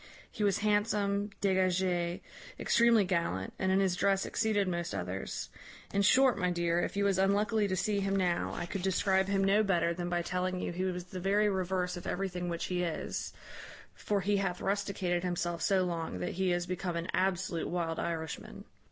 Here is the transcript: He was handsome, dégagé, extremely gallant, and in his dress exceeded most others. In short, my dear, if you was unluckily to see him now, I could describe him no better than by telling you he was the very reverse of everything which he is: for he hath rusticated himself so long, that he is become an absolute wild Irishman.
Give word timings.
He 0.31 0.43
was 0.43 0.57
handsome, 0.65 1.29
dégagé, 1.43 2.21
extremely 2.59 3.05
gallant, 3.05 3.53
and 3.59 3.71
in 3.71 3.79
his 3.79 3.95
dress 3.95 4.25
exceeded 4.25 4.67
most 4.67 4.95
others. 4.95 5.49
In 5.93 6.01
short, 6.01 6.39
my 6.39 6.49
dear, 6.49 6.79
if 6.81 6.97
you 6.97 7.05
was 7.05 7.19
unluckily 7.19 7.67
to 7.67 7.75
see 7.75 7.99
him 7.99 8.15
now, 8.15 8.51
I 8.55 8.65
could 8.65 8.81
describe 8.81 9.27
him 9.27 9.43
no 9.43 9.61
better 9.61 9.93
than 9.93 10.09
by 10.09 10.23
telling 10.23 10.59
you 10.59 10.71
he 10.71 10.85
was 10.85 11.03
the 11.03 11.19
very 11.19 11.49
reverse 11.49 11.97
of 11.97 12.07
everything 12.07 12.49
which 12.49 12.65
he 12.65 12.81
is: 12.81 13.31
for 13.93 14.21
he 14.21 14.37
hath 14.37 14.59
rusticated 14.59 15.23
himself 15.23 15.61
so 15.61 15.83
long, 15.83 16.17
that 16.17 16.31
he 16.31 16.51
is 16.51 16.65
become 16.65 16.95
an 16.95 17.07
absolute 17.13 17.67
wild 17.67 17.99
Irishman. 17.99 18.63